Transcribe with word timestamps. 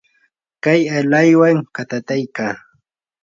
kay 0.63 0.81
alaywan 0.97 1.57
katataykaa. 1.75 2.53